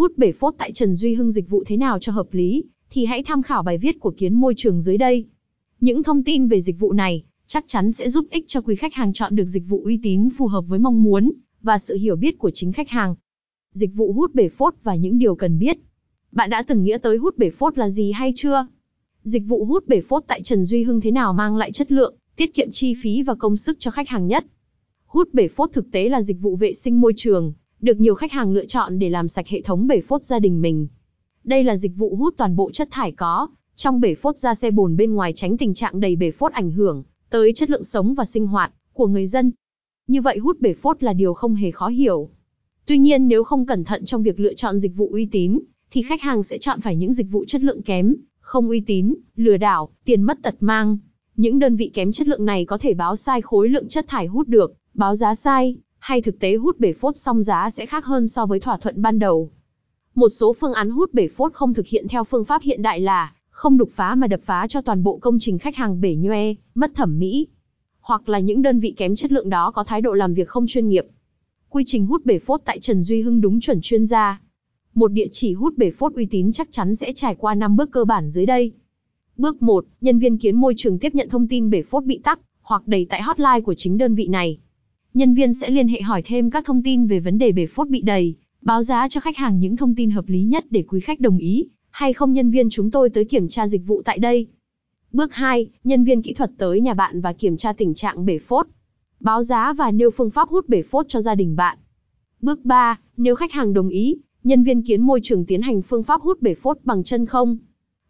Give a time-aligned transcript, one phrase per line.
[0.00, 3.04] Hút bể phốt tại Trần Duy Hưng dịch vụ thế nào cho hợp lý, thì
[3.04, 5.24] hãy tham khảo bài viết của Kiến Môi Trường dưới đây.
[5.80, 8.94] Những thông tin về dịch vụ này chắc chắn sẽ giúp ích cho quý khách
[8.94, 11.32] hàng chọn được dịch vụ uy tín phù hợp với mong muốn
[11.62, 13.14] và sự hiểu biết của chính khách hàng.
[13.72, 15.78] Dịch vụ hút bể phốt và những điều cần biết.
[16.32, 18.66] Bạn đã từng nghĩa tới hút bể phốt là gì hay chưa?
[19.22, 22.14] Dịch vụ hút bể phốt tại Trần Duy Hưng thế nào mang lại chất lượng,
[22.36, 24.46] tiết kiệm chi phí và công sức cho khách hàng nhất?
[25.06, 28.32] Hút bể phốt thực tế là dịch vụ vệ sinh môi trường, được nhiều khách
[28.32, 30.88] hàng lựa chọn để làm sạch hệ thống bể phốt gia đình mình.
[31.44, 34.70] Đây là dịch vụ hút toàn bộ chất thải có trong bể phốt ra xe
[34.70, 38.14] bồn bên ngoài tránh tình trạng đầy bể phốt ảnh hưởng tới chất lượng sống
[38.14, 39.52] và sinh hoạt của người dân.
[40.06, 42.28] Như vậy hút bể phốt là điều không hề khó hiểu.
[42.86, 45.58] Tuy nhiên nếu không cẩn thận trong việc lựa chọn dịch vụ uy tín,
[45.90, 49.14] thì khách hàng sẽ chọn phải những dịch vụ chất lượng kém, không uy tín,
[49.36, 50.98] lừa đảo, tiền mất tật mang.
[51.36, 54.26] Những đơn vị kém chất lượng này có thể báo sai khối lượng chất thải
[54.26, 58.04] hút được, báo giá sai, hay thực tế hút bể phốt xong giá sẽ khác
[58.04, 59.50] hơn so với thỏa thuận ban đầu.
[60.14, 63.00] Một số phương án hút bể phốt không thực hiện theo phương pháp hiện đại
[63.00, 66.14] là không đục phá mà đập phá cho toàn bộ công trình khách hàng bể
[66.14, 67.46] nhoe, mất thẩm mỹ.
[68.00, 70.66] Hoặc là những đơn vị kém chất lượng đó có thái độ làm việc không
[70.66, 71.06] chuyên nghiệp.
[71.68, 74.40] Quy trình hút bể phốt tại Trần Duy Hưng đúng chuẩn chuyên gia.
[74.94, 77.90] Một địa chỉ hút bể phốt uy tín chắc chắn sẽ trải qua 5 bước
[77.92, 78.72] cơ bản dưới đây.
[79.36, 82.40] Bước 1, nhân viên kiến môi trường tiếp nhận thông tin bể phốt bị tắc
[82.62, 84.58] hoặc đầy tại hotline của chính đơn vị này.
[85.14, 87.88] Nhân viên sẽ liên hệ hỏi thêm các thông tin về vấn đề bể phốt
[87.88, 91.00] bị đầy, báo giá cho khách hàng những thông tin hợp lý nhất để quý
[91.00, 94.18] khách đồng ý, hay không nhân viên chúng tôi tới kiểm tra dịch vụ tại
[94.18, 94.46] đây.
[95.12, 98.38] Bước 2, nhân viên kỹ thuật tới nhà bạn và kiểm tra tình trạng bể
[98.38, 98.66] phốt.
[99.20, 101.78] Báo giá và nêu phương pháp hút bể phốt cho gia đình bạn.
[102.40, 106.02] Bước 3, nếu khách hàng đồng ý, nhân viên kiến môi trường tiến hành phương
[106.02, 107.58] pháp hút bể phốt bằng chân không.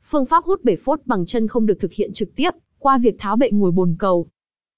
[0.05, 3.19] Phương pháp hút bể phốt bằng chân không được thực hiện trực tiếp qua việc
[3.19, 4.27] tháo bệ ngồi bồn cầu.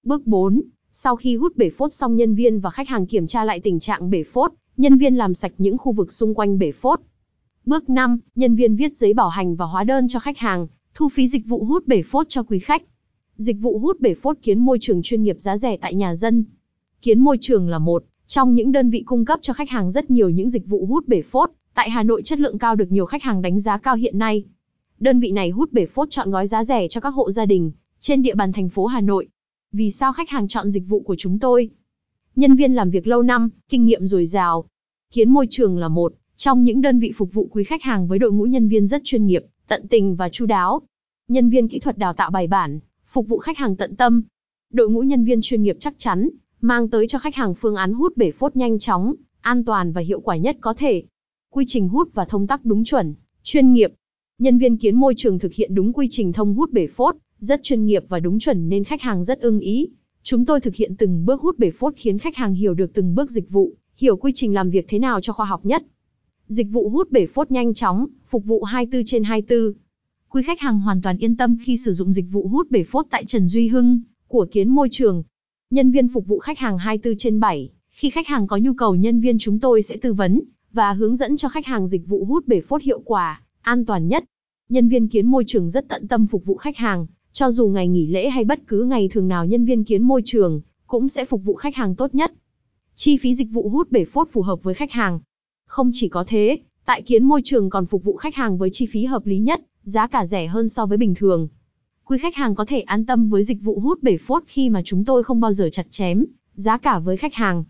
[0.05, 0.63] Bước 4,
[1.05, 3.79] sau khi hút bể phốt xong nhân viên và khách hàng kiểm tra lại tình
[3.79, 7.01] trạng bể phốt, nhân viên làm sạch những khu vực xung quanh bể phốt.
[7.67, 11.09] Bước 5, nhân viên viết giấy bảo hành và hóa đơn cho khách hàng, thu
[11.09, 12.83] phí dịch vụ hút bể phốt cho quý khách.
[13.37, 16.45] Dịch vụ hút bể phốt kiến môi trường chuyên nghiệp giá rẻ tại nhà dân.
[17.03, 20.11] Kiến môi trường là một trong những đơn vị cung cấp cho khách hàng rất
[20.11, 23.07] nhiều những dịch vụ hút bể phốt, tại Hà Nội chất lượng cao được nhiều
[23.07, 24.45] khách hàng đánh giá cao hiện nay.
[25.01, 27.73] Đơn vị này hút bể phốt chọn gói giá rẻ cho các hộ gia đình
[28.01, 29.29] trên địa bàn thành phố Hà Nội.
[29.73, 31.71] Vì sao khách hàng chọn dịch vụ của chúng tôi?
[32.37, 34.65] Nhân viên làm việc lâu năm, kinh nghiệm dồi dào.
[35.13, 38.19] Kiến môi trường là một trong những đơn vị phục vụ quý khách hàng với
[38.19, 40.83] đội ngũ nhân viên rất chuyên nghiệp, tận tình và chu đáo.
[41.29, 44.23] Nhân viên kỹ thuật đào tạo bài bản, phục vụ khách hàng tận tâm.
[44.73, 46.29] Đội ngũ nhân viên chuyên nghiệp chắc chắn,
[46.61, 50.01] mang tới cho khách hàng phương án hút bể phốt nhanh chóng, an toàn và
[50.01, 51.03] hiệu quả nhất có thể.
[51.51, 53.93] Quy trình hút và thông tắc đúng chuẩn, chuyên nghiệp.
[54.39, 57.63] Nhân viên kiến môi trường thực hiện đúng quy trình thông hút bể phốt, rất
[57.63, 59.89] chuyên nghiệp và đúng chuẩn nên khách hàng rất ưng ý.
[60.23, 63.15] Chúng tôi thực hiện từng bước hút bể phốt khiến khách hàng hiểu được từng
[63.15, 65.83] bước dịch vụ, hiểu quy trình làm việc thế nào cho khoa học nhất.
[66.47, 69.73] Dịch vụ hút bể phốt nhanh chóng, phục vụ 24 trên 24.
[70.29, 73.07] Quý khách hàng hoàn toàn yên tâm khi sử dụng dịch vụ hút bể phốt
[73.11, 75.23] tại Trần Duy Hưng của Kiến Môi Trường.
[75.71, 77.71] Nhân viên phục vụ khách hàng 24 trên 7.
[77.91, 80.41] Khi khách hàng có nhu cầu nhân viên chúng tôi sẽ tư vấn
[80.73, 84.09] và hướng dẫn cho khách hàng dịch vụ hút bể phốt hiệu quả, an toàn
[84.09, 84.25] nhất.
[84.69, 87.89] Nhân viên Kiến Môi Trường rất tận tâm phục vụ khách hàng, cho dù ngày
[87.89, 91.25] nghỉ lễ hay bất cứ ngày thường nào nhân viên Kiến Môi Trường cũng sẽ
[91.25, 92.33] phục vụ khách hàng tốt nhất.
[92.95, 95.21] Chi phí dịch vụ hút bể phốt phù hợp với khách hàng.
[95.67, 98.87] Không chỉ có thế, tại kiến môi trường còn phục vụ khách hàng với chi
[98.87, 101.49] phí hợp lý nhất, giá cả rẻ hơn so với bình thường.
[102.05, 104.83] Quý khách hàng có thể an tâm với dịch vụ hút bể phốt khi mà
[104.85, 107.65] chúng tôi không bao giờ chặt chém, giá cả với khách hàng.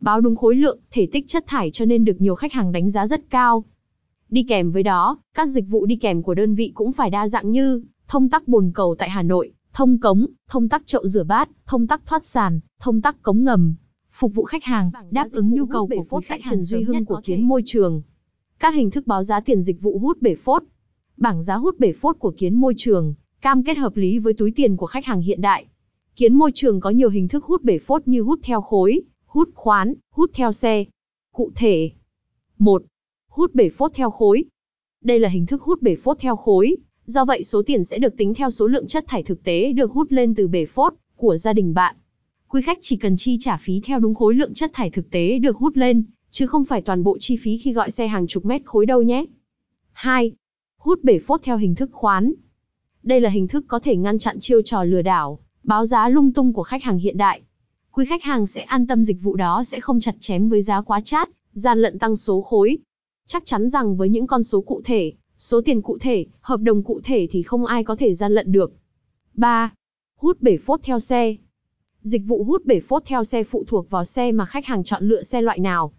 [0.00, 2.90] Báo đúng khối lượng, thể tích chất thải cho nên được nhiều khách hàng đánh
[2.90, 3.64] giá rất cao.
[4.30, 7.28] Đi kèm với đó, các dịch vụ đi kèm của đơn vị cũng phải đa
[7.28, 11.24] dạng như thông tắc bồn cầu tại Hà Nội, thông cống, thông tắc chậu rửa
[11.24, 13.74] bát, thông tắc thoát sàn, thông tắc cống ngầm,
[14.12, 17.20] phục vụ khách hàng, đáp ứng nhu cầu của phốt khách Trần Duy Hưng của
[17.24, 18.02] Kiến Môi Trường.
[18.58, 20.62] Các hình thức báo giá tiền dịch vụ hút bể phốt.
[21.16, 24.50] Bảng giá hút bể phốt của Kiến Môi Trường, cam kết hợp lý với túi
[24.50, 25.66] tiền của khách hàng hiện đại.
[26.16, 29.48] Kiến Môi Trường có nhiều hình thức hút bể phốt như hút theo khối, hút
[29.54, 30.84] khoán, hút theo xe.
[31.34, 31.90] Cụ thể,
[32.58, 32.82] 1.
[33.28, 34.44] Hút bể phốt theo khối.
[35.04, 36.76] Đây là hình thức hút bể phốt theo khối,
[37.06, 39.92] do vậy số tiền sẽ được tính theo số lượng chất thải thực tế được
[39.92, 41.96] hút lên từ bể phốt của gia đình bạn.
[42.48, 45.38] Quý khách chỉ cần chi trả phí theo đúng khối lượng chất thải thực tế
[45.38, 48.44] được hút lên, chứ không phải toàn bộ chi phí khi gọi xe hàng chục
[48.44, 49.24] mét khối đâu nhé.
[49.92, 50.32] 2.
[50.78, 52.32] Hút bể phốt theo hình thức khoán.
[53.02, 56.32] Đây là hình thức có thể ngăn chặn chiêu trò lừa đảo, báo giá lung
[56.32, 57.42] tung của khách hàng hiện đại.
[57.92, 60.80] Quý khách hàng sẽ an tâm dịch vụ đó sẽ không chặt chém với giá
[60.80, 62.78] quá chát, gian lận tăng số khối.
[63.26, 66.82] Chắc chắn rằng với những con số cụ thể, số tiền cụ thể, hợp đồng
[66.82, 68.72] cụ thể thì không ai có thể gian lận được.
[69.34, 69.72] 3.
[70.16, 71.36] Hút bể phốt theo xe.
[72.02, 75.08] Dịch vụ hút bể phốt theo xe phụ thuộc vào xe mà khách hàng chọn
[75.08, 75.92] lựa xe loại nào.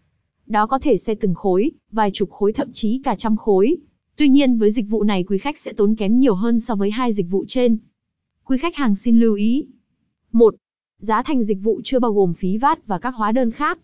[0.45, 3.75] Đó có thể xe từng khối, vài chục khối thậm chí cả trăm khối.
[4.15, 6.91] Tuy nhiên với dịch vụ này quý khách sẽ tốn kém nhiều hơn so với
[6.91, 7.77] hai dịch vụ trên.
[8.43, 9.65] Quý khách hàng xin lưu ý.
[10.31, 10.55] 1.
[10.97, 13.79] Giá thành dịch vụ chưa bao gồm phí VAT và các hóa đơn khác.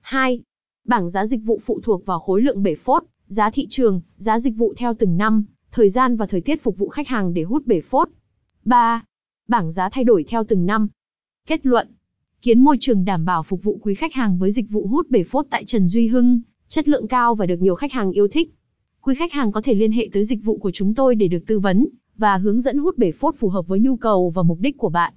[0.00, 0.40] 2.
[0.84, 4.38] Bảng giá dịch vụ phụ thuộc vào khối lượng bể phốt, giá thị trường, giá
[4.38, 7.42] dịch vụ theo từng năm, thời gian và thời tiết phục vụ khách hàng để
[7.42, 8.08] hút bể phốt.
[8.64, 9.04] 3.
[9.48, 10.88] Bảng giá thay đổi theo từng năm.
[11.46, 11.88] Kết luận.
[12.42, 15.24] Kiến môi trường đảm bảo phục vụ quý khách hàng với dịch vụ hút bể
[15.24, 18.54] phốt tại Trần Duy Hưng, chất lượng cao và được nhiều khách hàng yêu thích.
[19.00, 21.46] Quý khách hàng có thể liên hệ tới dịch vụ của chúng tôi để được
[21.46, 24.58] tư vấn và hướng dẫn hút bể phốt phù hợp với nhu cầu và mục
[24.60, 25.14] đích của bạn.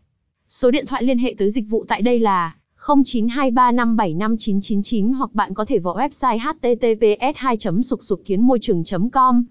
[0.50, 2.56] Số điện thoại liên hệ tới dịch vụ tại đây là
[2.86, 9.44] 0923575999 hoặc bạn có thể vào website https 2 sục sục kiến môi trường com.